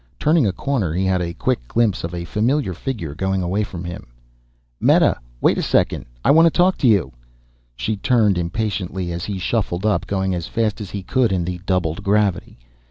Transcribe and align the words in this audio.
Turning 0.17 0.47
a 0.47 0.51
corner 0.51 0.93
he 0.95 1.05
had 1.05 1.21
a 1.21 1.31
quick 1.35 1.67
glimpse 1.67 2.03
of 2.03 2.11
a 2.11 2.25
familiar 2.25 2.73
figure 2.73 3.13
going 3.13 3.43
away 3.43 3.61
from 3.61 3.83
him. 3.83 4.07
"Meta! 4.79 5.15
Wait 5.41 5.53
for 5.57 5.59
a 5.59 5.63
second 5.63 6.05
I 6.25 6.31
want 6.31 6.47
to 6.47 6.49
talk 6.49 6.75
to 6.79 6.87
you." 6.87 7.11
She 7.75 7.97
turned 7.97 8.35
impatiently 8.39 9.11
as 9.11 9.25
he 9.25 9.37
shuffled 9.37 9.85
up, 9.85 10.07
going 10.07 10.33
as 10.33 10.47
fast 10.47 10.81
as 10.81 10.89
he 10.89 11.03
could 11.03 11.31
in 11.31 11.45
the 11.45 11.59
doubled 11.67 12.03
gravity. 12.03 12.57